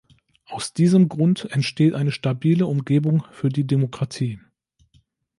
[0.47, 4.39] Aus diesem Grund entsteht eine stabile Umgebung für die Demokratie.